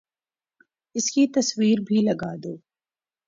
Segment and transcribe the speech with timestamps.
[0.95, 2.53] اس کی تصویر بھی لگا دو